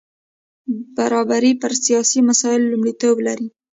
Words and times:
برابري 0.95 1.51
پر 1.61 1.71
سیاسي 1.85 2.19
مسایلو 2.29 2.71
لومړیتوب 2.71 3.15
لري. 3.27 3.47